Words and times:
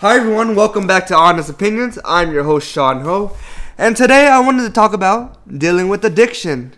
Hi 0.00 0.14
everyone, 0.14 0.54
welcome 0.54 0.86
back 0.86 1.08
to 1.08 1.16
Honest 1.16 1.50
Opinions. 1.50 1.98
I'm 2.04 2.30
your 2.30 2.44
host 2.44 2.70
Sean 2.70 3.00
Ho, 3.00 3.36
and 3.76 3.96
today 3.96 4.28
I 4.28 4.38
wanted 4.38 4.62
to 4.62 4.70
talk 4.70 4.92
about 4.92 5.58
dealing 5.58 5.88
with 5.88 6.04
addiction. 6.04 6.74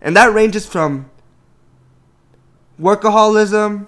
And 0.00 0.16
that 0.16 0.34
ranges 0.34 0.66
from 0.66 1.08
workaholism, 2.80 3.86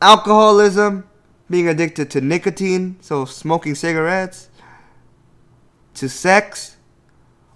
alcoholism, 0.00 1.08
being 1.50 1.66
addicted 1.66 2.12
to 2.12 2.20
nicotine, 2.20 2.96
so 3.00 3.24
smoking 3.24 3.74
cigarettes, 3.74 4.50
to 5.94 6.08
sex, 6.08 6.76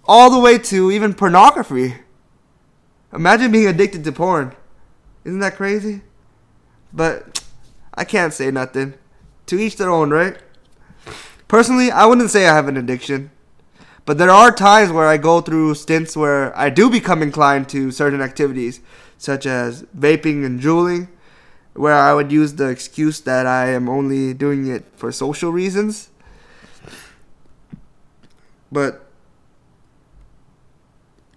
all 0.05 0.31
the 0.33 0.41
way 0.41 0.59
to 0.59 0.91
even 0.91 1.15
pornography. 1.15 1.95
Imagine 3.13 3.53
being 3.53 3.69
addicted 3.69 4.03
to 4.03 4.11
porn. 4.11 4.53
Isn't 5.25 5.39
that 5.39 5.55
crazy? 5.55 6.01
But 6.93 7.41
I 7.95 8.03
can't 8.03 8.33
say 8.33 8.51
nothing. 8.51 8.95
To 9.49 9.59
each 9.59 9.77
their 9.77 9.91
own, 9.91 10.11
right? 10.11 10.37
Personally, 11.49 11.91
I 11.91 12.05
wouldn't 12.05 12.31
say 12.31 12.47
I 12.47 12.55
have 12.55 12.69
an 12.69 12.77
addiction. 12.77 13.31
But 14.05 14.19
there 14.19 14.31
are 14.31 14.53
times 14.53 14.93
where 14.93 15.07
I 15.07 15.17
go 15.17 15.41
through 15.41 15.75
stints 15.75 16.17
where 16.17 16.57
I 16.57 16.69
do 16.69 16.91
become 16.91 17.23
inclined 17.23 17.69
to 17.71 17.91
certain 17.91 18.21
activities, 18.21 18.81
such 19.17 19.47
as 19.47 19.85
vaping 19.97 20.45
and 20.45 20.61
juuling, 20.61 21.09
where 21.73 21.95
I 21.95 22.13
would 22.13 22.31
use 22.31 22.55
the 22.55 22.69
excuse 22.69 23.21
that 23.21 23.47
I 23.47 23.71
am 23.71 23.89
only 23.89 24.35
doing 24.35 24.67
it 24.67 24.85
for 24.97 25.11
social 25.11 25.51
reasons. 25.51 26.11
But 28.71 29.07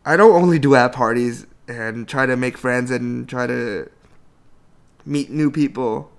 I 0.06 0.18
don't 0.18 0.42
only 0.42 0.60
do 0.60 0.76
at 0.76 0.92
parties 0.92 1.48
and 1.68 2.08
try 2.08 2.26
to 2.26 2.36
make 2.36 2.58
friends 2.58 2.92
and 2.92 3.28
try 3.30 3.48
to 3.48 3.90
meet 5.06 5.30
new 5.30 5.50
people 5.50 6.11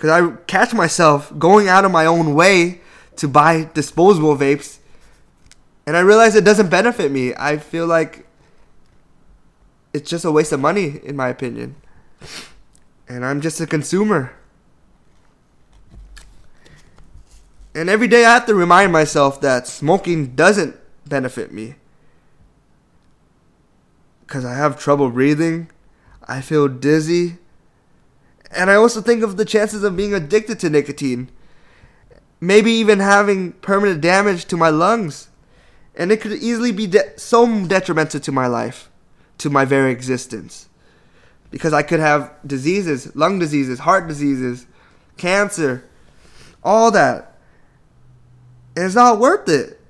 because 0.00 0.08
I 0.08 0.34
catch 0.46 0.72
myself 0.72 1.30
going 1.38 1.68
out 1.68 1.84
of 1.84 1.92
my 1.92 2.06
own 2.06 2.34
way 2.34 2.80
to 3.16 3.28
buy 3.28 3.68
disposable 3.74 4.34
vapes, 4.34 4.78
and 5.86 5.94
I 5.94 6.00
realize 6.00 6.34
it 6.34 6.42
doesn't 6.42 6.70
benefit 6.70 7.12
me. 7.12 7.34
I 7.34 7.58
feel 7.58 7.86
like 7.86 8.26
it's 9.92 10.08
just 10.08 10.24
a 10.24 10.32
waste 10.32 10.52
of 10.52 10.60
money, 10.60 11.00
in 11.04 11.16
my 11.16 11.28
opinion. 11.28 11.76
And 13.10 13.26
I'm 13.26 13.42
just 13.42 13.60
a 13.60 13.66
consumer. 13.66 14.32
And 17.74 17.90
every 17.90 18.08
day 18.08 18.24
I 18.24 18.32
have 18.32 18.46
to 18.46 18.54
remind 18.54 18.92
myself 18.92 19.42
that 19.42 19.66
smoking 19.66 20.34
doesn't 20.34 20.76
benefit 21.06 21.52
me. 21.52 21.74
Because 24.22 24.46
I 24.46 24.54
have 24.54 24.80
trouble 24.80 25.10
breathing, 25.10 25.70
I 26.26 26.40
feel 26.40 26.68
dizzy, 26.68 27.36
and 28.50 28.70
I 28.70 28.74
also 28.74 29.00
think 29.00 29.22
of 29.22 29.36
the 29.36 29.44
chances 29.44 29.84
of 29.84 29.96
being 29.96 30.12
addicted 30.12 30.58
to 30.60 30.70
nicotine. 30.70 31.30
Maybe 32.40 32.72
even 32.72 32.98
having 32.98 33.52
permanent 33.52 34.00
damage 34.00 34.46
to 34.46 34.56
my 34.56 34.70
lungs. 34.70 35.28
And 35.94 36.10
it 36.10 36.20
could 36.20 36.32
easily 36.32 36.72
be 36.72 36.86
de- 36.86 37.18
so 37.18 37.66
detrimental 37.66 38.20
to 38.20 38.32
my 38.32 38.46
life, 38.46 38.90
to 39.38 39.50
my 39.50 39.64
very 39.64 39.92
existence. 39.92 40.68
Because 41.50 41.72
I 41.72 41.82
could 41.82 42.00
have 42.00 42.32
diseases, 42.46 43.14
lung 43.14 43.38
diseases, 43.38 43.80
heart 43.80 44.08
diseases, 44.08 44.66
cancer, 45.16 45.84
all 46.62 46.90
that. 46.92 47.36
And 48.76 48.86
it's 48.86 48.94
not 48.94 49.18
worth 49.18 49.48
it. 49.48 49.80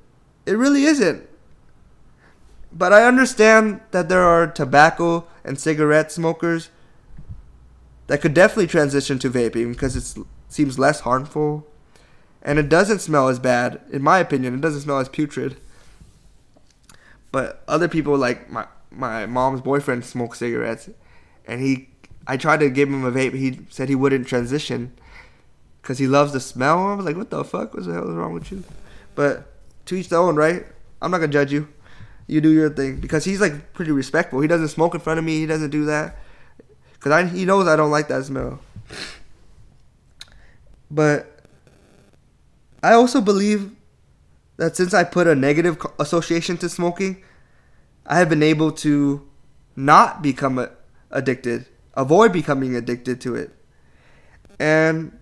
It 0.47 0.53
really 0.53 0.85
isn't. 0.85 1.29
But 2.73 2.93
I 2.93 3.05
understand 3.05 3.81
that 3.91 4.09
there 4.09 4.23
are 4.23 4.47
tobacco 4.47 5.27
and 5.45 5.59
cigarette 5.59 6.13
smokers 6.13 6.71
that 8.11 8.21
could 8.21 8.35
definitely 8.35 8.67
transition 8.67 9.21
to 9.21 9.31
vaping 9.31 9.71
because 9.71 9.95
it 9.95 10.25
seems 10.49 10.81
less 10.81 10.99
harmful. 10.99 11.65
And 12.43 12.59
it 12.59 12.69
doesn't 12.69 12.99
smell 12.99 13.29
as 13.29 13.39
bad 13.39 13.81
in 13.93 14.03
my 14.03 14.19
opinion. 14.19 14.53
It 14.53 14.61
doesn't 14.61 14.81
smell 14.81 14.99
as 14.99 15.09
putrid. 15.09 15.59
But 17.31 17.63
other 17.69 17.87
people 17.87 18.19
like 18.19 18.51
my 18.51 18.67
my 18.91 19.27
mom's 19.27 19.61
boyfriend 19.61 20.05
smokes 20.05 20.41
cigarettes. 20.41 20.91
And 21.47 21.61
he 21.61 21.91
i 22.27 22.37
tried 22.37 22.59
to 22.61 22.69
give 22.69 22.89
him 22.89 23.05
a 23.05 23.13
vape. 23.13 23.35
He 23.35 23.61
said 23.71 23.89
he 23.89 23.95
wouldn't 23.95 24.27
transition 24.27 24.93
because 25.81 25.99
he 25.99 26.09
loves 26.09 26.33
the 26.33 26.41
smell. 26.41 26.89
I 26.89 26.95
was 26.95 27.07
like 27.07 27.17
what 27.17 27.31
the 27.31 27.45
fuck? 27.45 27.75
What 27.75 27.87
the 27.87 27.93
hell 27.93 28.11
is 28.11 28.17
wrong 28.17 28.33
with 28.33 28.51
you? 28.51 28.65
But 29.15 29.53
to 29.87 29.95
each 29.95 30.09
their 30.09 30.19
own 30.19 30.35
right? 30.35 30.67
I'm 31.01 31.13
not 31.13 31.19
gonna 31.19 31.33
judge 31.33 31.53
you. 31.53 31.69
You 32.27 32.41
do 32.41 32.51
your 32.51 32.71
thing. 32.71 32.99
Because 32.99 33.25
he's 33.25 33.41
like 33.41 33.73
pretty 33.73 33.93
respectful. 33.93 34.41
He 34.41 34.49
doesn't 34.49 34.67
smoke 34.67 34.95
in 34.97 35.01
front 35.01 35.21
of 35.21 35.25
me. 35.25 35.39
He 35.39 35.47
doesn't 35.47 35.71
do 35.71 35.85
that 35.85 36.20
because 37.01 37.33
he 37.33 37.45
knows 37.47 37.67
I 37.67 37.77
don't 37.77 37.91
like 37.91 38.09
that 38.09 38.25
smell. 38.25 38.61
But 40.91 41.41
I 42.83 42.93
also 42.93 43.21
believe 43.21 43.71
that 44.57 44.77
since 44.77 44.93
I 44.93 45.05
put 45.05 45.27
a 45.27 45.35
negative 45.35 45.79
association 45.99 46.59
to 46.59 46.69
smoking, 46.69 47.23
I 48.05 48.19
have 48.19 48.29
been 48.29 48.43
able 48.43 48.73
to 48.73 49.27
not 49.77 50.23
become 50.23 50.69
addicted, 51.11 51.67
avoid 51.95 52.33
becoming 52.33 52.77
addicted 52.77 53.21
to 53.23 53.35
it. 53.35 53.51
And 54.59 55.19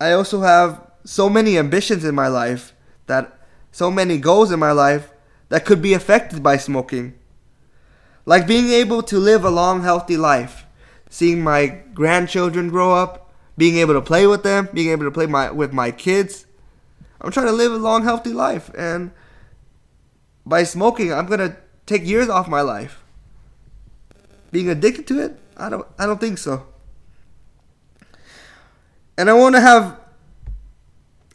I 0.00 0.12
also 0.12 0.40
have 0.40 0.90
so 1.04 1.28
many 1.28 1.56
ambitions 1.56 2.04
in 2.04 2.14
my 2.14 2.28
life 2.28 2.74
that 3.06 3.38
so 3.70 3.90
many 3.90 4.18
goals 4.18 4.50
in 4.50 4.58
my 4.58 4.72
life 4.72 5.12
that 5.48 5.64
could 5.64 5.80
be 5.80 5.94
affected 5.94 6.42
by 6.42 6.56
smoking. 6.56 7.17
Like 8.28 8.46
being 8.46 8.68
able 8.68 9.02
to 9.04 9.18
live 9.18 9.42
a 9.42 9.48
long, 9.48 9.80
healthy 9.80 10.18
life, 10.18 10.66
seeing 11.08 11.42
my 11.42 11.80
grandchildren 11.94 12.68
grow 12.68 12.92
up, 12.92 13.32
being 13.56 13.78
able 13.78 13.94
to 13.94 14.02
play 14.02 14.26
with 14.26 14.42
them, 14.42 14.68
being 14.74 14.90
able 14.90 15.06
to 15.06 15.10
play 15.10 15.24
my 15.24 15.50
with 15.50 15.72
my 15.72 15.90
kids. 15.90 16.44
I'm 17.22 17.30
trying 17.30 17.46
to 17.46 17.52
live 17.52 17.72
a 17.72 17.78
long, 17.78 18.04
healthy 18.04 18.34
life, 18.34 18.70
and 18.76 19.12
by 20.44 20.62
smoking, 20.64 21.10
I'm 21.10 21.24
gonna 21.24 21.56
take 21.86 22.04
years 22.04 22.28
off 22.28 22.48
my 22.48 22.60
life. 22.60 23.02
Being 24.52 24.68
addicted 24.68 25.06
to 25.06 25.24
it, 25.24 25.38
I 25.56 25.70
don't, 25.70 25.86
I 25.98 26.04
don't 26.04 26.20
think 26.20 26.36
so. 26.36 26.66
And 29.16 29.30
I 29.30 29.32
want 29.32 29.54
to 29.54 29.62
have 29.62 29.98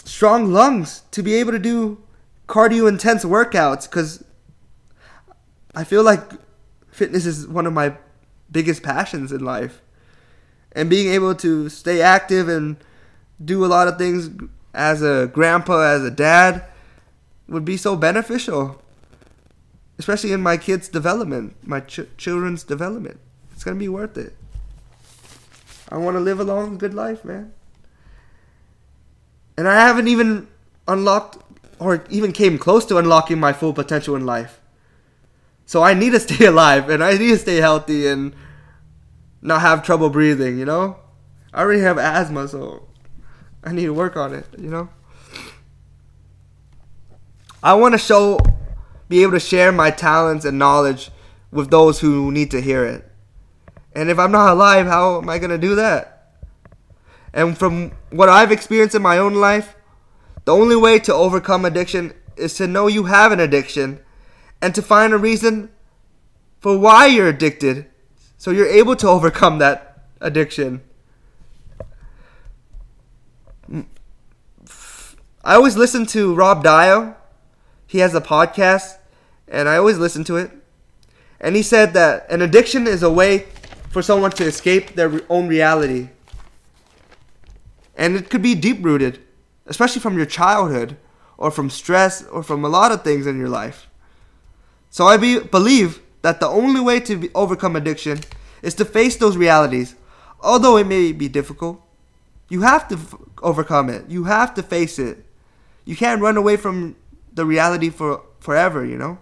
strong 0.06 0.54
lungs 0.54 1.02
to 1.10 1.24
be 1.24 1.34
able 1.34 1.54
to 1.54 1.60
do 1.60 2.04
cardio 2.48 2.88
intense 2.88 3.26
workouts 3.26 3.90
because 3.90 4.24
I 5.74 5.84
feel 5.84 6.04
like 6.04 6.22
fitness 6.94 7.26
is 7.26 7.48
one 7.48 7.66
of 7.66 7.74
my 7.74 7.96
biggest 8.52 8.84
passions 8.84 9.32
in 9.32 9.44
life. 9.44 9.82
And 10.72 10.90
being 10.90 11.14
able 11.14 11.36
to 11.36 11.70
stay 11.70 12.02
active 12.02 12.48
and 12.48 12.78
do 13.44 13.66
a 13.66 13.68
lot 13.68 13.88
of 13.88 13.98
things 13.98 14.30
as 14.74 15.02
a 15.02 15.30
grandpa, 15.32 15.82
as 15.82 16.04
a 16.04 16.12
dad, 16.12 16.66
would 17.48 17.66
be 17.66 17.78
so 17.78 17.96
beneficial. 17.96 18.82
Especially 20.00 20.32
in 20.32 20.42
my 20.42 20.58
kids' 20.58 20.88
development, 20.88 21.56
my 21.64 21.80
ch- 21.80 22.08
children's 22.18 22.64
development. 22.64 23.20
It's 23.54 23.64
going 23.64 23.76
to 23.76 23.80
be 23.80 23.90
worth 23.90 24.18
it. 24.18 24.34
I 25.90 25.98
want 25.98 26.16
to 26.16 26.20
live 26.20 26.40
a 26.40 26.44
long, 26.44 26.78
good 26.78 26.94
life, 26.94 27.24
man. 27.24 27.54
And 29.56 29.68
I 29.68 29.76
haven't 29.76 30.08
even 30.08 30.48
unlocked 30.88 31.38
or 31.78 32.04
even 32.10 32.32
came 32.32 32.58
close 32.58 32.86
to 32.86 32.98
unlocking 32.98 33.40
my 33.40 33.54
full 33.54 33.74
potential 33.74 34.16
in 34.16 34.26
life. 34.26 34.60
So 35.66 35.84
I 35.84 35.94
need 35.94 36.12
to 36.12 36.20
stay 36.28 36.46
alive 36.46 36.90
and 36.90 37.04
I 37.04 37.12
need 37.18 37.30
to 37.30 37.38
stay 37.38 37.58
healthy 37.58 38.08
and 38.08 38.36
not 39.42 39.62
have 39.62 39.84
trouble 39.84 40.10
breathing, 40.10 40.58
you 40.58 40.66
know? 40.66 40.98
I 41.54 41.62
already 41.62 41.82
have 41.82 41.98
asthma, 41.98 42.48
so 42.48 42.88
I 43.64 43.72
need 43.72 43.86
to 43.86 43.94
work 43.94 44.16
on 44.16 44.34
it, 44.34 44.46
you 44.58 44.70
know? 44.70 44.90
I 47.62 47.76
want 47.76 47.94
to 47.94 47.98
show, 47.98 48.40
be 49.08 49.22
able 49.22 49.34
to 49.34 49.40
share 49.40 49.72
my 49.72 49.92
talents 49.92 50.46
and 50.46 50.58
knowledge 50.58 51.12
with 51.52 51.70
those 51.70 52.00
who 52.00 52.32
need 52.32 52.52
to 52.52 52.62
hear 52.62 52.86
it. 52.86 53.10
And 53.96 54.10
if 54.10 54.18
I'm 54.18 54.32
not 54.32 54.52
alive, 54.52 54.88
how 54.88 55.22
am 55.22 55.30
I 55.30 55.38
going 55.38 55.52
to 55.52 55.58
do 55.58 55.76
that? 55.76 56.34
And 57.34 57.58
from 57.58 57.92
what 58.10 58.30
I've 58.30 58.52
experienced 58.52 58.96
in 58.96 59.02
my 59.02 59.18
own 59.18 59.36
life, 59.36 59.76
the 60.46 60.54
only 60.54 60.76
way 60.76 61.00
to 61.00 61.14
overcome 61.14 61.66
addiction 61.66 62.14
is 62.36 62.56
to 62.56 62.68
know 62.68 62.88
you 62.88 63.06
have 63.06 63.32
an 63.32 63.40
addiction 63.40 64.00
and 64.64 64.74
to 64.74 64.82
find 64.82 65.12
a 65.12 65.18
reason 65.18 65.70
for 66.62 66.78
why 66.78 67.06
you're 67.06 67.28
addicted 67.28 67.86
so 68.38 68.50
you're 68.50 68.66
able 68.66 68.96
to 68.96 69.08
overcome 69.16 69.58
that 69.58 70.06
addiction. 70.22 70.82
Mm. 73.70 73.86
I 75.44 75.56
always 75.56 75.76
listen 75.76 76.06
to 76.08 76.34
Rob 76.34 76.64
Dial. 76.64 77.18
He 77.86 77.98
has 77.98 78.16
a 78.16 78.22
podcast, 78.22 79.00
and 79.50 79.68
I 79.68 79.76
always 79.76 79.98
listen 79.98 80.24
to 80.26 80.38
it. 80.38 80.50
And 81.42 81.58
he 81.58 81.62
said 81.62 81.92
that 81.94 82.26
an 82.32 82.42
addiction 82.42 82.88
is 82.88 83.04
a 83.04 83.12
way 83.12 83.48
for 83.90 84.02
someone 84.02 84.32
to 84.32 84.46
escape 84.46 84.96
their 84.96 85.20
own 85.30 85.50
reality. 85.50 86.08
And 87.98 88.16
it 88.16 88.30
could 88.30 88.42
be 88.42 88.56
deep 88.56 88.82
rooted, 88.82 89.20
especially 89.66 90.00
from 90.00 90.16
your 90.16 90.26
childhood, 90.26 90.96
or 91.38 91.52
from 91.52 91.70
stress, 91.70 92.26
or 92.28 92.44
from 92.44 92.64
a 92.64 92.70
lot 92.70 92.94
of 92.94 93.04
things 93.04 93.28
in 93.28 93.38
your 93.38 93.50
life. 93.50 93.90
So 94.94 95.08
I 95.08 95.18
be, 95.18 95.40
believe 95.40 96.02
that 96.22 96.40
the 96.40 96.46
only 96.48 96.80
way 96.80 97.00
to 97.00 97.18
be, 97.18 97.30
overcome 97.34 97.76
addiction 97.76 98.20
is 98.62 98.76
to 98.76 98.86
face 98.86 99.16
those 99.18 99.36
realities. 99.36 99.96
Although 100.40 100.78
it 100.78 100.86
may 100.86 101.12
be 101.12 101.28
difficult, 101.28 101.82
You 102.50 102.62
have 102.62 102.88
to 102.90 102.96
f- 102.96 103.16
overcome 103.42 103.90
it. 103.90 104.06
You 104.08 104.26
have 104.26 104.54
to 104.54 104.62
face 104.62 105.00
it. 105.00 105.26
You 105.86 105.96
can't 105.96 106.22
run 106.22 106.38
away 106.38 106.58
from 106.58 106.96
the 107.34 107.46
reality 107.46 107.90
for 107.90 108.22
forever, 108.40 108.86
you 108.86 108.98
know? 108.98 109.18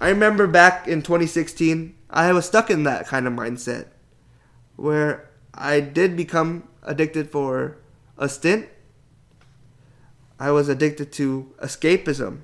I 0.00 0.10
remember 0.10 0.46
back 0.46 0.86
in 0.86 1.02
2016, 1.02 1.94
I 2.10 2.32
was 2.32 2.46
stuck 2.46 2.70
in 2.70 2.84
that 2.84 3.08
kind 3.08 3.26
of 3.26 3.32
mindset 3.32 3.88
where 4.76 5.28
I 5.52 5.80
did 5.80 6.16
become 6.16 6.68
addicted 6.84 7.30
for 7.30 7.78
a 8.16 8.28
stint. 8.28 8.68
I 10.38 10.52
was 10.52 10.68
addicted 10.68 11.10
to 11.14 11.52
escapism, 11.58 12.42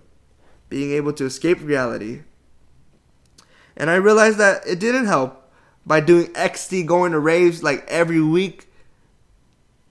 being 0.74 0.90
able 0.90 1.12
to 1.12 1.24
escape 1.24 1.62
reality. 1.62 2.22
And 3.76 3.88
I 3.88 3.94
realized 3.94 4.38
that 4.38 4.66
it 4.66 4.80
didn't 4.80 5.06
help 5.06 5.48
by 5.86 6.00
doing 6.00 6.32
XD, 6.32 6.84
going 6.84 7.12
to 7.12 7.20
raves 7.20 7.62
like 7.62 7.86
every 7.86 8.20
week, 8.20 8.66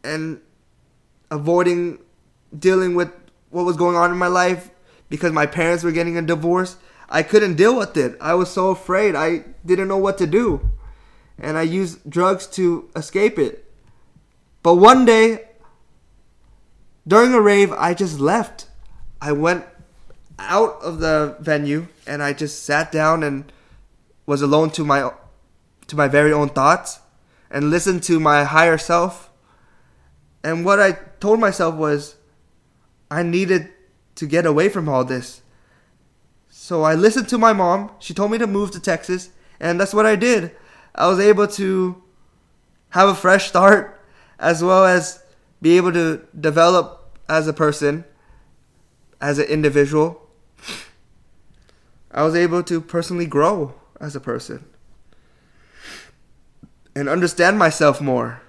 and 0.03 0.41
avoiding 1.31 1.99
dealing 2.59 2.95
with 2.95 3.09
what 3.49 3.63
was 3.63 3.77
going 3.77 3.95
on 3.95 4.11
in 4.11 4.17
my 4.17 4.27
life 4.27 4.71
because 5.07 5.31
my 5.31 5.45
parents 5.45 5.85
were 5.85 5.93
getting 5.93 6.17
a 6.17 6.21
divorce. 6.21 6.75
I 7.07 7.23
couldn't 7.23 7.55
deal 7.55 7.77
with 7.77 7.95
it. 7.95 8.17
I 8.19 8.33
was 8.33 8.51
so 8.51 8.67
afraid. 8.71 9.15
I 9.15 9.45
didn't 9.65 9.87
know 9.87 9.97
what 9.97 10.17
to 10.17 10.27
do. 10.27 10.69
And 11.39 11.57
I 11.57 11.61
used 11.61 12.09
drugs 12.09 12.45
to 12.57 12.89
escape 12.93 13.39
it. 13.39 13.71
But 14.61 14.75
one 14.75 15.05
day, 15.05 15.47
during 17.07 17.33
a 17.33 17.39
rave, 17.39 17.71
I 17.71 17.93
just 17.93 18.19
left. 18.19 18.67
I 19.21 19.31
went 19.31 19.63
out 20.39 20.81
of 20.81 20.99
the 20.99 21.37
venue 21.39 21.87
and 22.07 22.23
I 22.23 22.33
just 22.33 22.63
sat 22.63 22.91
down 22.91 23.23
and 23.23 23.51
was 24.25 24.41
alone 24.41 24.69
to 24.71 24.83
my 24.83 25.11
to 25.87 25.95
my 25.95 26.07
very 26.07 26.31
own 26.31 26.49
thoughts 26.49 26.99
and 27.51 27.69
listened 27.69 28.03
to 28.03 28.19
my 28.19 28.43
higher 28.43 28.77
self. 28.77 29.29
And 30.43 30.65
what 30.65 30.79
I 30.79 30.93
told 31.19 31.39
myself 31.39 31.75
was 31.75 32.15
I 33.11 33.23
needed 33.23 33.69
to 34.15 34.25
get 34.25 34.45
away 34.45 34.69
from 34.69 34.89
all 34.89 35.05
this. 35.05 35.41
So 36.49 36.83
I 36.83 36.95
listened 36.95 37.29
to 37.29 37.37
my 37.37 37.53
mom. 37.53 37.91
She 37.99 38.13
told 38.13 38.31
me 38.31 38.37
to 38.37 38.47
move 38.47 38.71
to 38.71 38.79
Texas, 38.79 39.29
and 39.59 39.79
that's 39.79 39.93
what 39.93 40.05
I 40.05 40.15
did. 40.15 40.51
I 40.95 41.07
was 41.07 41.19
able 41.19 41.47
to 41.47 42.01
have 42.89 43.09
a 43.09 43.15
fresh 43.15 43.47
start 43.47 44.01
as 44.39 44.63
well 44.63 44.85
as 44.85 45.23
be 45.61 45.77
able 45.77 45.93
to 45.93 46.21
develop 46.39 47.17
as 47.29 47.47
a 47.47 47.53
person, 47.53 48.03
as 49.21 49.39
an 49.39 49.45
individual. 49.45 50.22
I 52.13 52.23
was 52.23 52.35
able 52.35 52.61
to 52.63 52.79
personally 52.79 53.25
grow 53.25 53.73
as 53.99 54.15
a 54.15 54.19
person 54.19 54.65
and 56.95 57.09
understand 57.09 57.57
myself 57.57 57.99
more. 57.99 58.41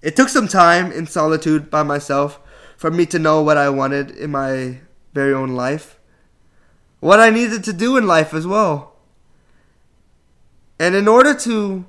It 0.00 0.14
took 0.14 0.28
some 0.28 0.46
time 0.46 0.92
in 0.92 1.08
solitude 1.08 1.70
by 1.70 1.82
myself 1.82 2.38
for 2.76 2.90
me 2.90 3.04
to 3.06 3.18
know 3.18 3.42
what 3.42 3.56
I 3.56 3.68
wanted 3.68 4.12
in 4.12 4.30
my 4.30 4.78
very 5.12 5.34
own 5.34 5.50
life, 5.50 5.98
what 7.00 7.18
I 7.18 7.30
needed 7.30 7.64
to 7.64 7.72
do 7.72 7.96
in 7.96 8.06
life 8.06 8.32
as 8.32 8.46
well. 8.46 8.94
And 10.78 10.94
in 10.94 11.08
order 11.08 11.34
to 11.34 11.84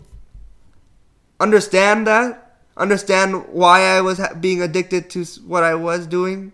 understand 1.40 2.08
that, 2.08 2.56
understand 2.76 3.48
why 3.50 3.82
I 3.82 4.02
was 4.02 4.20
being 4.40 4.62
addicted 4.62 5.10
to 5.12 5.24
what 5.46 5.64
I 5.64 5.76
was 5.76 6.08
doing, 6.08 6.54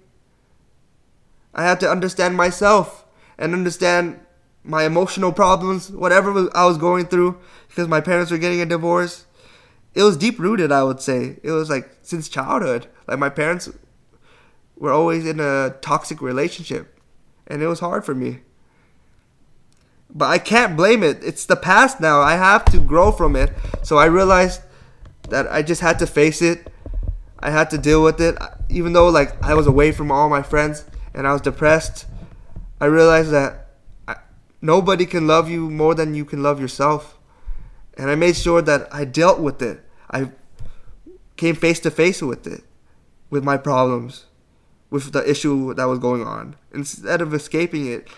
I 1.54 1.64
had 1.64 1.80
to 1.82 1.90
understand 1.90 2.36
myself 2.36 3.03
and 3.44 3.54
understand 3.54 4.22
my 4.63 4.86
emotional 4.86 5.34
problems, 5.34 5.92
whatever 5.92 6.50
I 6.56 6.66
was 6.66 6.78
going 6.78 7.07
through, 7.07 7.38
because 7.68 7.90
my 7.90 8.00
parents 8.00 8.31
were 8.31 8.38
getting 8.38 8.62
a 8.62 8.66
divorce. 8.66 9.25
It 9.94 10.04
was 10.04 10.16
deep 10.16 10.40
rooted, 10.40 10.72
I 10.72 10.84
would 10.84 11.01
say. 11.01 11.40
It 11.44 11.51
was 11.51 11.69
like 11.69 11.98
since 12.04 12.30
childhood. 12.30 12.88
Like 13.06 13.19
my 13.19 13.28
parents 13.28 13.69
were 14.78 14.94
always 14.94 15.28
in 15.28 15.42
a 15.42 15.75
toxic 15.81 16.22
relationship, 16.22 16.98
and 17.45 17.62
it 17.62 17.68
was 17.68 17.81
hard 17.81 18.06
for 18.06 18.16
me. 18.16 18.40
But 20.10 20.30
I 20.30 20.38
can't 20.38 20.78
blame 20.78 21.04
it. 21.04 21.22
It's 21.22 21.46
the 21.46 21.57
past 21.57 22.00
now. 22.00 22.22
I 22.22 22.36
have 22.36 22.63
to 22.66 22.80
grow 22.80 23.12
from 23.12 23.36
it. 23.36 23.51
So 23.81 23.98
I 23.98 24.06
realized 24.06 24.62
that 25.28 25.51
I 25.51 25.63
just 25.63 25.81
had 25.81 26.00
to 26.00 26.07
face 26.07 26.42
it. 26.42 26.72
I 27.39 27.50
had 27.50 27.69
to 27.72 27.78
deal 27.78 28.01
with 28.01 28.22
it. 28.22 28.38
Even 28.69 28.94
though 28.94 29.10
like 29.10 29.44
I 29.44 29.54
was 29.54 29.68
away 29.68 29.92
from 29.92 30.12
all 30.12 30.30
my 30.30 30.44
friends 30.44 30.86
and 31.13 31.28
I 31.28 31.34
was 31.34 31.42
depressed, 31.42 32.06
I 32.84 32.88
realized 32.88 33.32
that 33.32 33.68
I, 34.10 34.18
nobody 34.62 35.06
can 35.06 35.26
love 35.26 35.50
you 35.50 35.70
more 35.70 35.96
than 35.96 36.16
you 36.16 36.26
can 36.26 36.44
love 36.44 36.60
yourself. 36.60 37.18
And 37.98 38.10
I 38.10 38.16
made 38.16 38.36
sure 38.36 38.62
that 38.62 38.94
I 38.94 39.06
dealt 39.06 39.40
with 39.40 39.62
it. 39.62 39.82
I 40.12 40.32
came 41.38 41.56
face 41.56 41.80
to 41.80 41.92
face 41.92 42.22
with 42.22 42.46
it, 42.46 42.66
with 43.30 43.42
my 43.42 43.56
problems 43.56 44.26
with 44.90 45.14
the 45.14 45.28
issue 45.28 45.74
that 45.76 45.86
was 45.86 46.00
going 46.00 46.24
on. 46.24 46.58
Instead 46.74 47.22
of 47.22 47.34
escaping 47.34 47.88
it, 47.88 48.10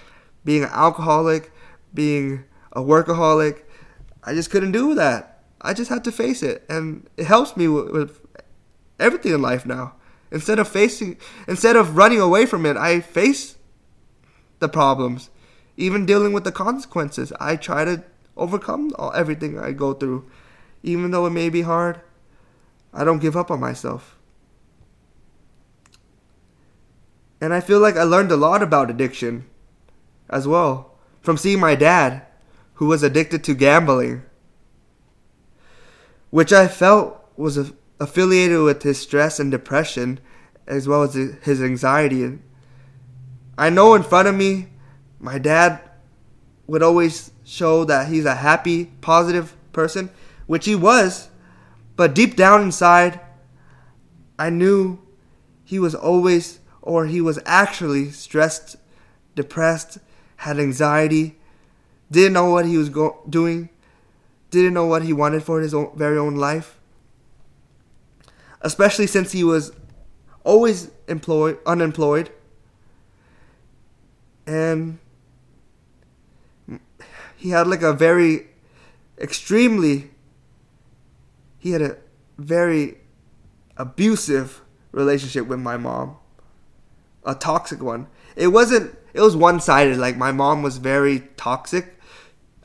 being 0.44 0.64
an 0.64 0.72
alcoholic, 0.72 1.52
being 1.94 2.46
a 2.72 2.82
workaholic, 2.82 3.62
I 4.24 4.34
just 4.34 4.50
couldn't 4.50 4.72
do 4.72 4.96
that. 4.96 5.44
I 5.62 5.76
just 5.76 5.92
had 5.92 6.04
to 6.06 6.12
face 6.12 6.42
it, 6.42 6.66
and 6.68 7.08
it 7.18 7.28
helps 7.28 7.56
me 7.56 7.68
with, 7.68 7.92
with 7.92 8.20
everything 9.00 9.32
in 9.32 9.44
life 9.44 9.64
now. 9.68 9.94
Instead 10.32 10.58
of 10.58 10.68
facing, 10.68 11.18
instead 11.48 11.76
of 11.76 11.96
running 11.96 12.20
away 12.20 12.48
from 12.48 12.66
it, 12.66 12.78
I 12.78 13.02
face 13.02 13.58
the 14.60 14.70
problems, 14.70 15.30
even 15.78 16.06
dealing 16.06 16.34
with 16.34 16.44
the 16.44 16.52
consequences. 16.52 17.34
I 17.40 17.56
try 17.56 17.86
to 17.86 18.04
overcome 18.38 18.94
all, 18.98 19.14
everything 19.14 19.60
I 19.60 19.72
go 19.72 19.94
through, 19.94 20.30
even 20.84 21.12
though 21.12 21.26
it 21.26 21.32
may 21.32 21.50
be 21.50 21.62
hard. 21.62 22.02
I 22.94 23.04
don't 23.04 23.20
give 23.20 23.36
up 23.36 23.52
on 23.52 23.60
myself. 23.60 24.18
And 27.42 27.54
I 27.54 27.60
feel 27.60 27.80
like 27.80 27.98
I 27.98 28.04
learned 28.04 28.32
a 28.32 28.38
lot 28.38 28.64
about 28.64 28.90
addiction 28.90 29.46
as 30.30 30.48
well 30.48 30.98
from 31.22 31.38
seeing 31.38 31.60
my 31.60 31.76
dad, 31.76 32.26
who 32.76 32.86
was 32.86 33.04
addicted 33.04 33.44
to 33.44 33.54
gambling, 33.54 34.24
which 36.30 36.54
I 36.54 36.68
felt 36.68 37.30
was 37.38 37.72
affiliated 38.00 38.62
with 38.62 38.84
his 38.84 39.00
stress 39.00 39.40
and 39.40 39.50
depression 39.50 40.20
as 40.68 40.88
well 40.88 41.04
as 41.04 41.14
his 41.14 41.62
anxiety. 41.62 42.40
I 43.58 43.70
know 43.70 43.96
in 43.96 44.04
front 44.04 44.28
of 44.28 44.36
me, 44.36 44.68
my 45.20 45.38
dad 45.38 45.82
would 46.68 46.84
always 46.84 47.32
show 47.44 47.86
that 47.86 48.08
he's 48.08 48.26
a 48.26 48.36
happy, 48.36 48.86
positive 49.02 49.56
person, 49.72 50.10
which 50.48 50.66
he 50.66 50.76
was, 50.76 51.30
but 51.96 52.14
deep 52.14 52.36
down 52.36 52.64
inside, 52.64 53.20
I 54.38 54.50
knew 54.50 55.00
he 55.64 55.80
was 55.80 55.96
always 55.96 56.60
or 56.82 57.06
he 57.08 57.22
was 57.22 57.40
actually 57.46 58.12
stressed, 58.12 58.76
depressed, 59.36 59.98
had 60.38 60.60
anxiety, 60.60 61.38
didn't 62.12 62.34
know 62.34 62.50
what 62.50 62.66
he 62.66 62.78
was 62.78 62.90
go- 62.90 63.22
doing, 63.28 63.70
didn't 64.52 64.74
know 64.74 64.86
what 64.86 65.04
he 65.04 65.14
wanted 65.14 65.44
for 65.44 65.62
his 65.62 65.74
own, 65.74 65.92
very 65.96 66.18
own 66.18 66.36
life. 66.36 66.78
Especially 68.62 69.08
since 69.08 69.32
he 69.32 69.44
was 69.44 69.72
always 70.44 70.92
employed, 71.08 71.58
unemployed, 71.66 72.30
and 74.46 75.00
he 77.36 77.50
had 77.50 77.68
like 77.68 77.82
a 77.82 77.94
very 77.94 78.48
extremely 79.20 80.12
he 81.58 81.72
had 81.72 81.82
a 81.82 81.98
very 82.38 82.98
abusive 83.78 84.62
relationship 84.92 85.48
with 85.48 85.60
my 85.60 85.78
mom 85.78 86.18
a 87.26 87.36
toxic 87.36 87.82
one. 87.82 88.08
It 88.36 88.48
wasn't. 88.48 88.96
It 89.14 89.22
was 89.22 89.36
one 89.36 89.60
sided. 89.60 89.98
Like 89.98 90.18
my 90.18 90.32
mom 90.32 90.62
was 90.62 90.78
very 90.78 91.22
toxic. 91.38 92.00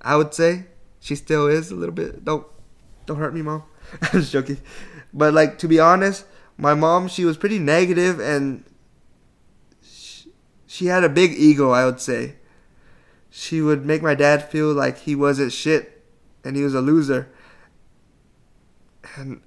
I 0.03 0.17
would 0.17 0.35
say 0.35 0.67
she 1.01 1.17
still 1.17 1.47
is 1.47 1.71
a 1.71 1.75
little 1.75 1.95
bit. 1.95 2.25
Don't 2.25 2.47
don't 3.07 3.17
hurt 3.17 3.35
me, 3.35 3.43
mom. 3.43 3.65
I'm 4.03 4.21
just 4.21 4.33
joking. 4.33 4.59
But 5.13 5.35
like 5.35 5.59
to 5.59 5.69
be 5.69 5.81
honest, 5.81 6.25
my 6.57 6.75
mom 6.75 7.09
she 7.09 7.25
was 7.25 7.37
pretty 7.37 7.59
negative 7.59 8.21
and 8.21 8.65
she 10.71 10.87
had 10.87 11.03
a 11.03 11.09
big 11.09 11.33
ego. 11.33 11.73
I 11.73 11.85
would 11.85 12.01
say 12.01 12.37
she 13.29 13.61
would 13.61 13.85
make 13.85 14.03
my 14.03 14.15
dad 14.15 14.49
feel 14.49 14.73
like 14.73 14.99
he 14.99 15.17
wasn't 15.17 15.53
shit 15.53 16.05
and 16.45 16.55
he 16.55 16.63
was 16.63 16.75
a 16.75 16.81
loser. 16.81 17.29
And 19.17 19.43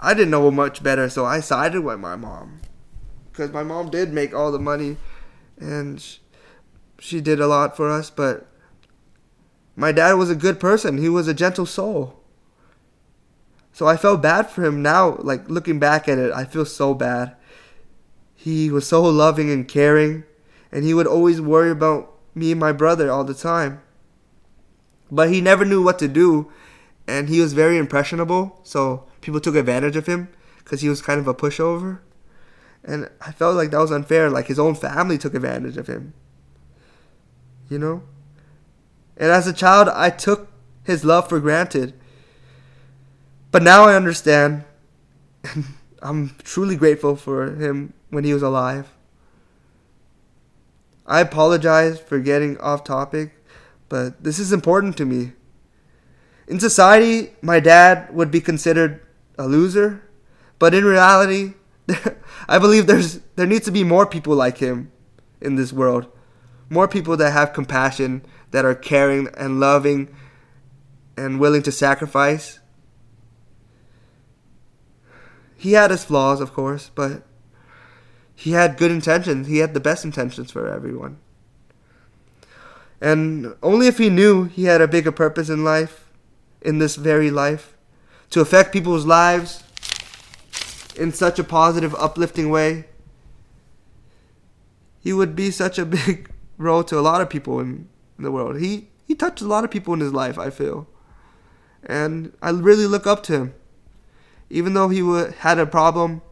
I 0.00 0.14
didn't 0.14 0.30
know 0.30 0.50
much 0.50 0.82
better, 0.82 1.10
so 1.10 1.26
I 1.26 1.40
sided 1.40 1.82
with 1.82 2.00
my 2.00 2.16
mom 2.16 2.62
because 3.30 3.52
my 3.52 3.62
mom 3.62 3.90
did 3.90 4.14
make 4.14 4.32
all 4.32 4.50
the 4.50 4.58
money 4.58 4.96
and 5.58 6.02
she 6.98 7.20
did 7.20 7.38
a 7.38 7.46
lot 7.46 7.76
for 7.76 7.90
us 7.90 8.08
but 8.08 8.46
my 9.74 9.90
dad 9.90 10.12
was 10.12 10.30
a 10.30 10.36
good 10.36 10.60
person 10.60 10.98
he 10.98 11.08
was 11.08 11.26
a 11.26 11.34
gentle 11.34 11.66
soul 11.66 12.20
so 13.72 13.88
i 13.88 13.96
felt 13.96 14.22
bad 14.22 14.48
for 14.48 14.64
him 14.64 14.82
now 14.82 15.16
like 15.18 15.48
looking 15.48 15.80
back 15.80 16.08
at 16.08 16.18
it 16.18 16.32
i 16.32 16.44
feel 16.44 16.64
so 16.64 16.94
bad 16.94 17.34
he 18.44 18.70
was 18.70 18.86
so 18.86 19.02
loving 19.02 19.50
and 19.50 19.66
caring 19.66 20.24
and 20.70 20.84
he 20.84 20.94
would 20.94 21.06
always 21.06 21.40
worry 21.40 21.70
about 21.70 22.12
me 22.34 22.50
and 22.50 22.60
my 22.60 22.72
brother 22.72 23.10
all 23.10 23.24
the 23.24 23.34
time 23.34 23.80
but 25.10 25.30
he 25.30 25.40
never 25.40 25.64
knew 25.64 25.82
what 25.82 25.98
to 25.98 26.08
do 26.08 26.50
and 27.06 27.28
he 27.28 27.40
was 27.40 27.52
very 27.52 27.76
impressionable. 27.76 28.60
So 28.62 29.04
people 29.20 29.40
took 29.40 29.54
advantage 29.54 29.96
of 29.96 30.06
him 30.06 30.28
because 30.58 30.80
he 30.80 30.88
was 30.88 31.02
kind 31.02 31.20
of 31.20 31.28
a 31.28 31.34
pushover, 31.34 32.00
and 32.82 33.10
I 33.20 33.32
felt 33.32 33.56
like 33.56 33.70
that 33.70 33.78
was 33.78 33.92
unfair. 33.92 34.30
Like 34.30 34.46
his 34.46 34.58
own 34.58 34.74
family 34.74 35.18
took 35.18 35.34
advantage 35.34 35.76
of 35.76 35.86
him. 35.86 36.14
You 37.68 37.78
know. 37.78 38.02
And 39.16 39.30
as 39.30 39.46
a 39.46 39.52
child, 39.52 39.88
I 39.88 40.10
took 40.10 40.50
his 40.82 41.04
love 41.04 41.28
for 41.28 41.40
granted. 41.40 41.94
But 43.50 43.62
now 43.62 43.84
I 43.84 43.94
understand. 43.94 44.64
I'm 46.02 46.36
truly 46.42 46.76
grateful 46.76 47.16
for 47.16 47.54
him 47.54 47.94
when 48.14 48.24
he 48.24 48.32
was 48.32 48.42
alive. 48.42 48.94
I 51.06 51.20
apologize 51.20 52.00
for 52.00 52.18
getting 52.18 52.56
off 52.58 52.84
topic, 52.84 53.34
but 53.88 54.22
this 54.24 54.38
is 54.38 54.52
important 54.52 54.96
to 54.96 55.04
me. 55.04 55.32
In 56.46 56.60
society, 56.60 57.32
my 57.42 57.60
dad 57.60 58.14
would 58.14 58.30
be 58.30 58.40
considered 58.40 59.04
a 59.36 59.46
loser, 59.46 60.02
but 60.58 60.74
in 60.74 60.84
reality, 60.84 61.54
I 62.48 62.58
believe 62.58 62.86
there's 62.86 63.20
there 63.36 63.46
needs 63.46 63.64
to 63.66 63.70
be 63.70 63.84
more 63.84 64.06
people 64.06 64.34
like 64.34 64.58
him 64.58 64.90
in 65.40 65.56
this 65.56 65.72
world. 65.72 66.06
More 66.70 66.88
people 66.88 67.16
that 67.18 67.32
have 67.32 67.52
compassion, 67.52 68.24
that 68.50 68.64
are 68.64 68.74
caring 68.74 69.28
and 69.36 69.60
loving 69.60 70.14
and 71.16 71.38
willing 71.38 71.62
to 71.62 71.72
sacrifice. 71.72 72.60
He 75.56 75.72
had 75.72 75.90
his 75.90 76.04
flaws, 76.04 76.40
of 76.40 76.52
course, 76.52 76.90
but 76.94 77.26
he 78.34 78.52
had 78.52 78.76
good 78.76 78.90
intentions. 78.90 79.46
He 79.46 79.58
had 79.58 79.74
the 79.74 79.80
best 79.80 80.04
intentions 80.04 80.50
for 80.50 80.68
everyone. 80.68 81.18
And 83.00 83.54
only 83.62 83.86
if 83.86 83.98
he 83.98 84.08
knew 84.08 84.44
he 84.44 84.64
had 84.64 84.80
a 84.80 84.88
bigger 84.88 85.12
purpose 85.12 85.48
in 85.48 85.64
life 85.64 86.10
in 86.62 86.78
this 86.78 86.96
very 86.96 87.30
life, 87.30 87.76
to 88.30 88.40
affect 88.40 88.72
people's 88.72 89.04
lives 89.04 89.62
in 90.96 91.12
such 91.12 91.38
a 91.38 91.44
positive, 91.44 91.94
uplifting 91.96 92.50
way, 92.50 92.86
he 94.98 95.12
would 95.12 95.36
be 95.36 95.50
such 95.50 95.78
a 95.78 95.84
big 95.98 96.30
role 96.56 96.82
to 96.84 96.98
a 96.98 97.02
lot 97.02 97.20
of 97.20 97.28
people 97.28 97.60
in, 97.60 97.88
in 98.18 98.24
the 98.24 98.32
world. 98.32 98.58
He 98.58 98.88
he 99.06 99.14
touched 99.14 99.42
a 99.42 99.46
lot 99.46 99.64
of 99.64 99.70
people 99.70 99.92
in 99.92 100.00
his 100.00 100.14
life, 100.14 100.38
I 100.38 100.48
feel, 100.48 100.88
and 101.84 102.32
I 102.40 102.50
really 102.50 102.86
look 102.86 103.06
up 103.06 103.22
to 103.24 103.32
him. 103.34 103.54
Even 104.48 104.72
though 104.72 104.88
he 104.88 105.00
w- 105.00 105.30
had 105.38 105.58
a 105.58 105.66
problem, 105.66 106.22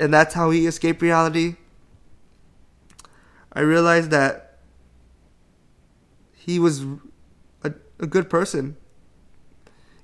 and 0.00 0.12
that's 0.12 0.34
how 0.34 0.50
he 0.50 0.66
escaped 0.66 1.02
reality, 1.02 1.56
I 3.52 3.60
realized 3.60 4.10
that 4.10 4.58
he 6.34 6.58
was 6.58 6.84
a, 7.62 7.72
a 8.00 8.06
good 8.06 8.28
person 8.28 8.76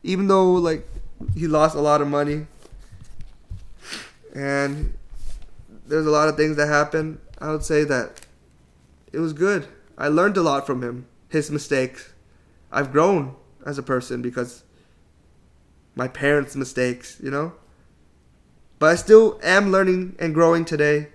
even 0.07 0.29
though 0.29 0.53
like 0.53 0.87
he 1.35 1.49
lost 1.49 1.75
a 1.75 1.81
lot 1.81 2.01
of 2.01 2.09
money 2.09 2.47
and 4.35 4.95
there's 5.87 6.07
a 6.07 6.11
lot 6.11 6.29
of 6.29 6.37
things 6.37 6.57
that 6.57 6.69
happened, 6.69 7.19
I 7.41 7.51
would 7.51 7.65
say 7.65 7.85
that 7.85 8.27
it 9.13 9.19
was 9.19 9.33
good. 9.33 9.67
I 9.97 10.09
learned 10.09 10.37
a 10.37 10.43
lot 10.43 10.67
from 10.67 10.83
him, 10.83 11.07
his 11.29 11.51
mistakes. 11.51 12.13
I've 12.71 12.93
grown 12.93 13.35
as 13.65 13.79
a 13.79 13.83
person 13.83 14.21
because 14.21 14.63
my 15.95 16.07
parents' 16.07 16.55
mistakes, 16.55 17.19
you 17.23 17.31
know? 17.31 17.55
But 18.79 18.91
I 18.91 18.95
still 18.97 19.41
am 19.43 19.73
learning 19.73 20.17
and 20.19 20.35
growing 20.35 20.65
today, 20.65 21.09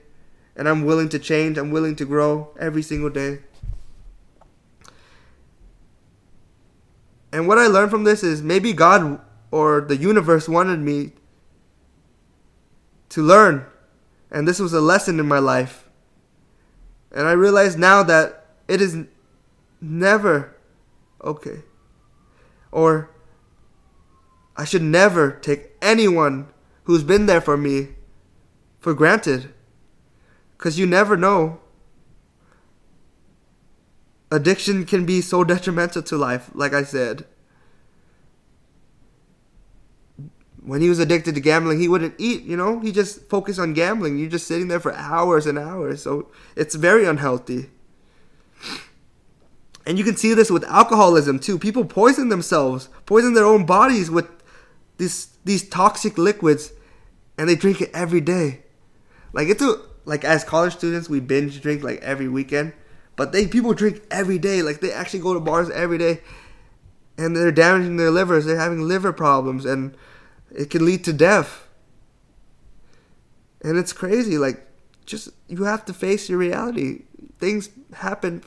and 0.55 0.67
I'm 0.67 0.83
willing 0.83 1.09
to 1.09 1.19
change, 1.19 1.57
I'm 1.57 1.71
willing 1.71 1.95
to 1.97 2.05
grow 2.05 2.55
every 2.59 2.81
single 2.81 3.09
day. 3.09 3.39
And 7.31 7.47
what 7.47 7.57
I 7.57 7.67
learned 7.67 7.91
from 7.91 8.03
this 8.03 8.23
is 8.23 8.41
maybe 8.41 8.73
God 8.73 9.21
or 9.51 9.81
the 9.81 9.95
universe 9.95 10.49
wanted 10.49 10.79
me 10.79 11.13
to 13.09 13.21
learn. 13.21 13.65
And 14.29 14.47
this 14.47 14.59
was 14.59 14.73
a 14.73 14.81
lesson 14.81 15.19
in 15.19 15.27
my 15.27 15.39
life. 15.39 15.89
And 17.11 17.27
I 17.27 17.33
realize 17.33 17.77
now 17.77 18.03
that 18.03 18.45
it 18.67 18.81
is 18.81 18.97
never 19.81 20.55
okay. 21.23 21.63
Or 22.71 23.11
I 24.55 24.63
should 24.63 24.81
never 24.81 25.31
take 25.31 25.71
anyone 25.81 26.50
who's 26.83 27.03
been 27.03 27.25
there 27.25 27.41
for 27.41 27.57
me 27.57 27.89
for 28.79 28.93
granted. 28.93 29.53
Because 30.57 30.77
you 30.77 30.85
never 30.85 31.17
know 31.17 31.59
addiction 34.31 34.85
can 34.85 35.05
be 35.05 35.21
so 35.21 35.43
detrimental 35.53 36.01
to 36.01 36.17
life, 36.17 36.49
like 36.53 36.73
I 36.73 36.83
said. 36.83 37.25
When 40.63 40.81
he 40.81 40.89
was 40.89 40.99
addicted 40.99 41.33
to 41.35 41.41
gambling, 41.41 41.79
he 41.79 41.87
wouldn't 41.87 42.15
eat, 42.19 42.43
you 42.43 42.55
know? 42.55 42.79
He 42.79 42.91
just 42.91 43.27
focused 43.29 43.59
on 43.59 43.73
gambling. 43.73 44.19
You're 44.19 44.29
just 44.29 44.47
sitting 44.47 44.67
there 44.67 44.79
for 44.79 44.93
hours 44.93 45.47
and 45.47 45.57
hours. 45.57 46.03
So 46.03 46.29
it's 46.55 46.75
very 46.75 47.05
unhealthy. 47.05 47.71
And 49.85 49.97
you 49.97 50.03
can 50.03 50.15
see 50.15 50.35
this 50.35 50.51
with 50.51 50.63
alcoholism 50.65 51.39
too. 51.39 51.57
People 51.57 51.85
poison 51.85 52.29
themselves, 52.29 52.89
poison 53.07 53.33
their 53.33 53.45
own 53.45 53.65
bodies 53.65 54.11
with 54.11 54.27
these 55.01 55.35
these 55.43 55.67
toxic 55.67 56.19
liquids 56.19 56.73
and 57.35 57.49
they 57.49 57.55
drink 57.55 57.81
it 57.81 57.89
every 57.91 58.21
day. 58.21 58.61
Like 59.33 59.47
it's 59.47 59.61
a 59.61 59.77
like 60.05 60.23
as 60.23 60.43
college 60.43 60.73
students 60.73 61.09
we 61.09 61.19
binge 61.19 61.59
drink 61.59 61.83
like 61.83 61.99
every 62.01 62.27
weekend. 62.27 62.73
But 63.15 63.31
they 63.31 63.47
people 63.47 63.73
drink 63.73 64.03
every 64.11 64.37
day. 64.37 64.61
Like 64.61 64.79
they 64.79 64.91
actually 64.91 65.21
go 65.21 65.33
to 65.33 65.39
bars 65.39 65.71
every 65.71 65.97
day, 65.97 66.21
and 67.17 67.35
they're 67.35 67.51
damaging 67.51 67.97
their 67.97 68.11
livers. 68.11 68.45
They're 68.45 68.59
having 68.59 68.81
liver 68.81 69.11
problems, 69.11 69.65
and 69.65 69.97
it 70.51 70.69
can 70.69 70.85
lead 70.85 71.03
to 71.05 71.13
death. 71.13 71.67
And 73.63 73.77
it's 73.77 73.93
crazy. 73.93 74.37
Like 74.37 74.67
just 75.07 75.29
you 75.47 75.63
have 75.63 75.83
to 75.85 75.93
face 75.93 76.29
your 76.29 76.37
reality. 76.37 77.05
Things 77.39 77.71
happen, 77.93 78.43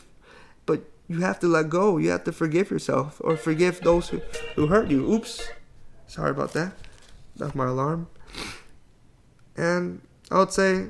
but 0.66 0.84
you 1.08 1.20
have 1.22 1.40
to 1.40 1.48
let 1.48 1.68
go. 1.68 1.98
You 1.98 2.10
have 2.10 2.22
to 2.24 2.32
forgive 2.32 2.70
yourself 2.70 3.20
or 3.24 3.36
forgive 3.36 3.80
those 3.80 4.10
who, 4.10 4.20
who 4.54 4.68
hurt 4.68 4.88
you. 4.88 5.12
Oops. 5.12 5.42
Sorry 6.14 6.30
about 6.30 6.52
that. 6.52 6.74
That's 7.34 7.56
my 7.56 7.66
alarm. 7.66 8.06
And 9.56 10.00
I 10.30 10.38
would 10.38 10.52
say 10.52 10.86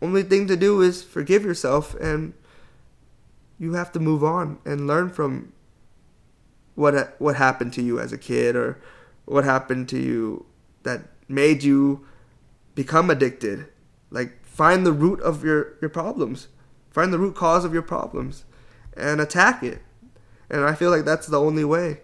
only 0.00 0.22
thing 0.22 0.46
to 0.46 0.56
do 0.56 0.80
is 0.80 1.02
forgive 1.02 1.44
yourself 1.44 1.94
and 1.96 2.32
you 3.58 3.74
have 3.74 3.92
to 3.92 4.00
move 4.00 4.24
on 4.24 4.58
and 4.64 4.86
learn 4.86 5.10
from 5.10 5.52
what 6.76 7.14
what 7.18 7.36
happened 7.36 7.74
to 7.74 7.82
you 7.82 8.00
as 8.00 8.10
a 8.10 8.16
kid 8.16 8.56
or 8.56 8.80
what 9.26 9.44
happened 9.44 9.86
to 9.90 9.98
you 9.98 10.46
that 10.84 11.02
made 11.28 11.62
you 11.62 12.06
become 12.74 13.10
addicted 13.10 13.66
like 14.08 14.42
find 14.46 14.86
the 14.86 14.94
root 14.94 15.20
of 15.20 15.44
your 15.44 15.76
your 15.82 15.90
problems 15.90 16.48
find 16.90 17.12
the 17.12 17.18
root 17.18 17.34
cause 17.36 17.66
of 17.66 17.74
your 17.74 17.82
problems 17.82 18.46
and 18.96 19.20
attack 19.20 19.62
it 19.62 19.82
and 20.48 20.64
i 20.64 20.74
feel 20.74 20.90
like 20.90 21.04
that's 21.04 21.26
the 21.26 21.38
only 21.38 21.66
way 21.66 22.00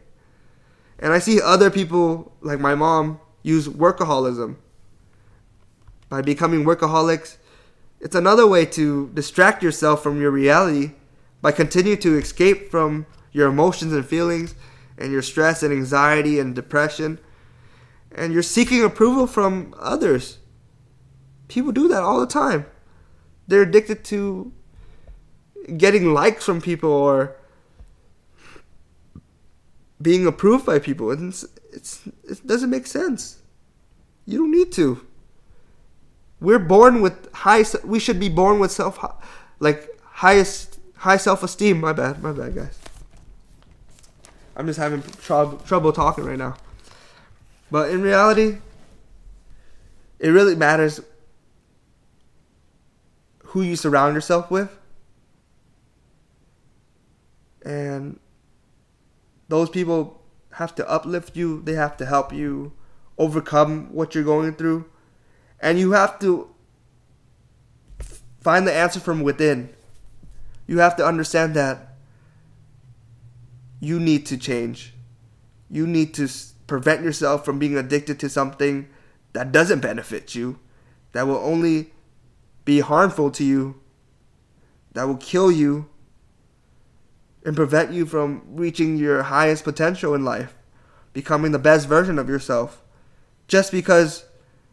and 0.99 1.12
i 1.12 1.19
see 1.19 1.41
other 1.41 1.71
people 1.71 2.33
like 2.41 2.61
my 2.61 2.75
mom 2.75 3.21
use 3.43 3.69
workaholism 3.69 4.57
by 6.09 6.21
becoming 6.21 6.65
workaholics 6.65 7.37
it's 8.00 8.15
another 8.15 8.47
way 8.47 8.67
to 8.67 9.11
distract 9.15 9.62
yourself 9.62 10.03
from 10.03 10.21
your 10.21 10.31
reality 10.31 10.93
by 11.41 11.53
continuing 11.53 11.99
to 11.99 12.17
escape 12.19 12.71
from 12.71 13.07
your 13.33 13.49
emotions 13.49 13.93
and 13.93 14.07
feelings 14.07 14.55
and 14.99 15.12
your 15.12 15.23
stress 15.23 15.62
and 15.62 15.73
anxiety 15.73 16.38
and 16.38 16.55
depression. 16.55 17.19
And 18.15 18.33
you're 18.33 18.43
seeking 18.43 18.83
approval 18.83 19.26
from 19.26 19.75
others. 19.79 20.38
People 21.49 21.73
do 21.73 21.88
that 21.88 22.03
all 22.03 22.21
the 22.21 22.26
time. 22.26 22.67
They're 23.47 23.62
addicted 23.62 24.05
to 24.07 24.53
getting 25.76 26.12
likes 26.12 26.45
from 26.45 26.61
people 26.61 26.91
or 26.91 27.37
being 30.00 30.26
approved 30.26 30.67
by 30.67 30.79
people. 30.79 31.11
It's, 31.11 31.45
it's, 31.73 32.07
it 32.25 32.47
doesn't 32.47 32.71
make 32.71 32.87
sense. 32.87 33.38
You 34.25 34.38
don't 34.38 34.50
need 34.50 34.73
to. 34.73 35.07
We're 36.41 36.59
born 36.59 37.00
with 37.00 37.33
high. 37.33 37.65
We 37.85 37.99
should 37.99 38.21
be 38.21 38.29
born 38.29 38.59
with 38.59 38.71
self, 38.71 38.99
like 39.59 39.88
highest 40.03 40.79
high 40.97 41.17
self 41.17 41.43
esteem. 41.43 41.81
My 41.81 41.93
bad. 41.93 42.23
My 42.23 42.33
bad, 42.33 42.55
guys. 42.55 42.79
I'm 44.57 44.67
just 44.67 44.79
having 44.79 45.03
trouble 45.03 45.59
trouble 45.59 45.93
talking 45.93 46.25
right 46.25 46.38
now. 46.38 46.57
But 47.71 47.91
in 47.91 48.03
reality, 48.03 48.59
it 50.19 50.29
really 50.29 50.55
matters 50.55 51.00
who 53.45 53.62
you 53.62 53.76
surround 53.76 54.15
yourself 54.15 54.50
with. 54.50 54.71
And 57.65 58.19
those 59.49 59.71
people 59.71 60.23
have 60.53 60.75
to 60.76 60.88
uplift 60.88 61.37
you, 61.37 61.62
they 61.62 61.75
have 61.75 61.97
to 61.99 62.07
help 62.07 62.33
you 62.33 62.73
overcome 63.19 63.93
what 63.93 64.15
you're 64.15 64.25
going 64.25 64.53
through 64.55 64.85
and 65.61 65.79
you 65.79 65.93
have 65.93 66.19
to 66.21 66.49
find 68.41 68.67
the 68.67 68.73
answer 68.73 69.00
from 69.00 69.23
within. 69.23 69.71
You 70.67 70.79
have 70.79 70.97
to 70.97 71.07
understand 71.07 71.55
that 71.55 71.97
you 73.81 73.99
need 73.99 74.26
to 74.26 74.37
change. 74.37 74.95
You 75.71 75.87
need 75.87 76.15
to 76.15 76.29
prevent 76.67 77.03
yourself 77.03 77.45
from 77.45 77.59
being 77.59 77.76
addicted 77.76 78.21
to 78.21 78.29
something 78.29 78.88
that 79.33 79.53
doesn't 79.53 79.81
benefit 79.81 80.35
you, 80.35 80.59
that 81.12 81.26
will 81.26 81.37
only 81.38 81.93
be 82.65 82.81
harmful 82.81 83.31
to 83.33 83.45
you, 83.45 83.81
that 84.93 85.05
will 85.05 85.17
kill 85.17 85.50
you, 85.50 85.88
and 87.47 87.55
prevent 87.55 87.93
you 87.93 88.05
from 88.05 88.43
reaching 88.45 88.97
your 88.97 89.23
highest 89.23 89.62
potential 89.62 90.15
in 90.15 90.25
life, 90.25 90.53
becoming 91.12 91.53
the 91.53 91.61
best 91.61 91.87
version 91.88 92.19
of 92.19 92.29
yourself. 92.29 92.83
Just 93.47 93.71
because 93.71 94.25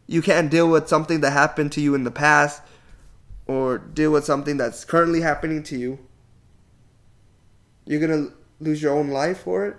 you 0.07 0.23
can't 0.23 0.49
deal 0.49 0.67
with 0.67 0.87
something 0.87 1.21
that 1.21 1.31
happened 1.31 1.71
to 1.73 1.81
you 1.81 1.93
in 1.93 2.03
the 2.03 2.09
past 2.09 2.63
or 3.45 3.77
deal 3.77 4.11
with 4.11 4.25
something 4.25 4.57
that's 4.57 4.85
currently 4.85 5.21
happening 5.21 5.61
to 5.61 5.77
you, 5.77 5.99
you're 7.85 7.99
going 7.99 8.27
to 8.27 8.33
lose 8.59 8.81
your 8.81 8.97
own 8.97 9.09
life 9.09 9.41
for 9.41 9.67
it? 9.67 9.77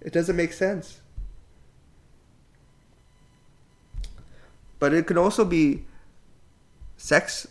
It 0.00 0.14
doesn't 0.14 0.34
make 0.34 0.54
sense. 0.54 1.02
But 4.78 4.94
it 4.94 5.06
could 5.06 5.18
also 5.18 5.44
be 5.44 5.84
sex, 6.96 7.46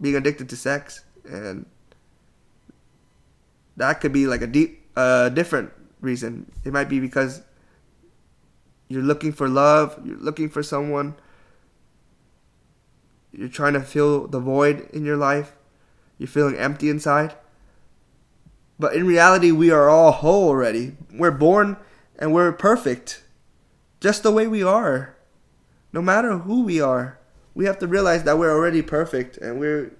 being 0.00 0.16
addicted 0.16 0.48
to 0.48 0.56
sex, 0.56 1.04
and 1.24 1.66
that 3.76 4.00
could 4.00 4.12
be 4.12 4.26
like 4.26 4.42
a 4.42 4.46
deep, 4.46 4.86
uh, 4.96 5.28
different 5.28 5.72
reason. 6.00 6.50
It 6.64 6.72
might 6.72 6.88
be 6.88 7.00
because 7.00 7.42
you're 8.88 9.02
looking 9.02 9.32
for 9.32 9.48
love, 9.48 10.00
you're 10.04 10.18
looking 10.18 10.48
for 10.48 10.62
someone, 10.62 11.14
you're 13.32 13.48
trying 13.48 13.72
to 13.72 13.80
fill 13.80 14.26
the 14.28 14.40
void 14.40 14.88
in 14.92 15.04
your 15.04 15.16
life, 15.16 15.56
you're 16.18 16.28
feeling 16.28 16.56
empty 16.56 16.88
inside. 16.88 17.34
But 18.78 18.94
in 18.94 19.06
reality, 19.06 19.50
we 19.52 19.70
are 19.70 19.88
all 19.88 20.12
whole 20.12 20.48
already. 20.48 20.96
We're 21.12 21.30
born 21.30 21.76
and 22.18 22.32
we're 22.32 22.52
perfect, 22.52 23.22
just 24.00 24.22
the 24.22 24.32
way 24.32 24.46
we 24.46 24.62
are. 24.62 25.16
No 25.92 26.02
matter 26.02 26.38
who 26.38 26.64
we 26.64 26.80
are, 26.80 27.18
we 27.54 27.66
have 27.66 27.78
to 27.78 27.86
realize 27.86 28.24
that 28.24 28.38
we're 28.38 28.50
already 28.50 28.82
perfect 28.82 29.36
and 29.38 29.60
we're 29.60 29.92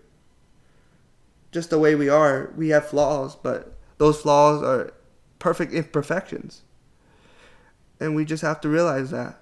just 1.54 1.70
the 1.70 1.78
way 1.78 1.94
we 1.94 2.08
are. 2.08 2.52
We 2.56 2.70
have 2.70 2.88
flaws, 2.88 3.36
but 3.36 3.78
those 3.98 4.20
flaws 4.20 4.62
are 4.62 4.92
perfect 5.38 5.72
imperfections. 5.72 6.62
And 8.00 8.16
we 8.16 8.24
just 8.24 8.42
have 8.42 8.60
to 8.62 8.68
realize 8.68 9.12
that. 9.12 9.40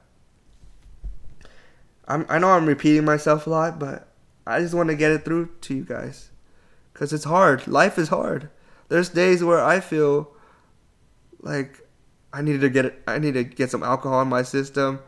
I'm, 2.06 2.26
I 2.28 2.38
know 2.38 2.50
I'm 2.50 2.66
repeating 2.66 3.06
myself 3.06 3.46
a 3.46 3.50
lot, 3.50 3.78
but 3.78 4.08
I 4.46 4.60
just 4.60 4.74
want 4.74 4.90
to 4.90 4.94
get 4.94 5.10
it 5.10 5.24
through 5.24 5.50
to 5.62 5.74
you 5.74 5.84
guys. 5.84 6.30
Because 6.92 7.14
it's 7.14 7.24
hard. 7.24 7.66
Life 7.66 7.96
is 7.96 8.08
hard. 8.08 8.50
There's 8.88 9.08
days 9.08 9.42
where 9.42 9.64
I 9.64 9.80
feel 9.80 10.30
like 11.40 11.80
I 12.30 12.42
need 12.42 12.60
to 12.60 12.68
get 12.68 13.02
I 13.06 13.18
need 13.18 13.34
to 13.34 13.44
get 13.44 13.70
some 13.70 13.82
alcohol 13.82 14.20
in 14.20 14.28
my 14.28 14.42
system, 14.42 15.00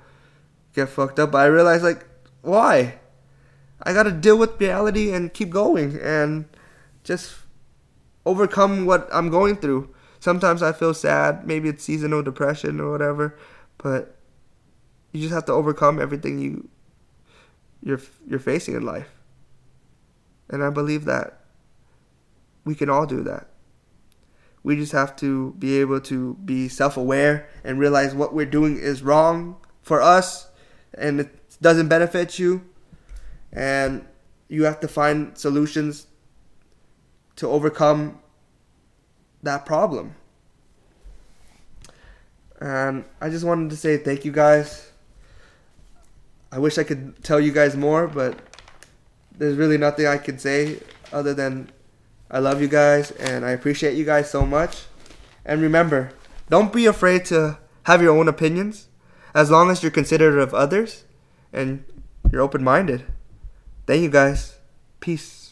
get 0.72 0.88
fucked 0.88 1.18
up. 1.18 1.32
But 1.32 1.42
I 1.42 1.46
realize 1.46 1.82
like 1.82 2.06
why? 2.40 2.94
I 3.82 3.92
got 3.92 4.04
to 4.04 4.12
deal 4.12 4.38
with 4.38 4.58
reality 4.58 5.12
and 5.12 5.34
keep 5.34 5.50
going 5.50 5.98
and 6.00 6.46
just 7.04 7.36
overcome 8.26 8.86
what 8.86 9.08
I'm 9.12 9.28
going 9.28 9.56
through. 9.56 9.94
Sometimes 10.18 10.62
I 10.62 10.72
feel 10.72 10.94
sad, 10.94 11.46
maybe 11.46 11.68
it's 11.68 11.84
seasonal 11.84 12.22
depression 12.22 12.80
or 12.80 12.90
whatever, 12.90 13.38
but 13.78 14.16
you 15.12 15.20
just 15.20 15.34
have 15.34 15.44
to 15.44 15.52
overcome 15.52 16.00
everything 16.00 16.38
you 16.38 16.68
you're 17.82 18.00
you're 18.26 18.38
facing 18.38 18.74
in 18.74 18.84
life. 18.84 19.10
And 20.48 20.64
I 20.64 20.70
believe 20.70 21.04
that 21.04 21.40
we 22.64 22.74
can 22.74 22.88
all 22.88 23.06
do 23.06 23.22
that. 23.24 23.48
We 24.62 24.76
just 24.76 24.92
have 24.92 25.14
to 25.16 25.52
be 25.58 25.78
able 25.78 26.00
to 26.02 26.34
be 26.44 26.68
self 26.68 26.96
aware 26.96 27.48
and 27.62 27.78
realize 27.78 28.14
what 28.14 28.32
we're 28.32 28.46
doing 28.46 28.78
is 28.78 29.02
wrong 29.02 29.56
for 29.82 30.00
us 30.00 30.48
and 30.94 31.20
it 31.20 31.60
doesn't 31.60 31.88
benefit 31.88 32.38
you. 32.38 32.64
And 33.52 34.06
you 34.48 34.64
have 34.64 34.80
to 34.80 34.88
find 34.88 35.36
solutions 35.36 36.06
to 37.36 37.48
overcome 37.48 38.18
that 39.42 39.66
problem. 39.66 40.14
And 42.60 43.04
I 43.20 43.28
just 43.28 43.44
wanted 43.44 43.70
to 43.70 43.76
say 43.76 43.96
thank 43.96 44.24
you 44.24 44.32
guys. 44.32 44.90
I 46.50 46.58
wish 46.58 46.78
I 46.78 46.84
could 46.84 47.22
tell 47.22 47.40
you 47.40 47.52
guys 47.52 47.76
more, 47.76 48.06
but 48.06 48.38
there's 49.36 49.56
really 49.56 49.76
nothing 49.76 50.06
I 50.06 50.18
can 50.18 50.38
say 50.38 50.78
other 51.12 51.34
than 51.34 51.70
I 52.30 52.38
love 52.38 52.62
you 52.62 52.68
guys 52.68 53.10
and 53.12 53.44
I 53.44 53.50
appreciate 53.50 53.96
you 53.96 54.04
guys 54.04 54.30
so 54.30 54.46
much. 54.46 54.84
And 55.44 55.60
remember, 55.60 56.12
don't 56.48 56.72
be 56.72 56.86
afraid 56.86 57.24
to 57.26 57.58
have 57.84 58.00
your 58.00 58.16
own 58.16 58.28
opinions 58.28 58.88
as 59.34 59.50
long 59.50 59.70
as 59.70 59.82
you're 59.82 59.92
considerate 59.92 60.38
of 60.38 60.54
others 60.54 61.04
and 61.52 61.84
you're 62.30 62.40
open 62.40 62.64
minded. 62.64 63.04
Thank 63.86 64.02
you 64.02 64.10
guys. 64.10 64.58
Peace. 65.00 65.43